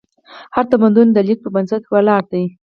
[0.55, 2.43] هر تمدن د لیک په بنسټ ولاړ دی.